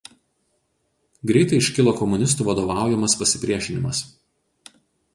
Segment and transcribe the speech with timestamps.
[1.33, 4.05] Greitai iškilo komunistų vadovaujamas pasipriešinimas.